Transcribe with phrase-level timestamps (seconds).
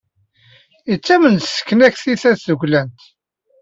[0.91, 3.01] Yettamen s tesnakti tasduklant.